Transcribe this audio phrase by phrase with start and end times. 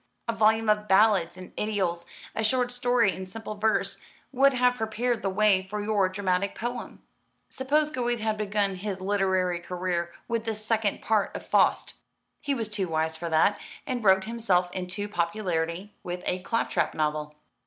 [0.27, 5.21] A volume of ballads and idyls a short story in simple verse would have prepared
[5.21, 7.03] the way for your dramatic poem.
[7.49, 11.93] Suppose Goethe had begun his literary career with the second part of 'Faust'!
[12.39, 17.35] He was too wise for that, and wrote himself into popularity with a claptrap novel."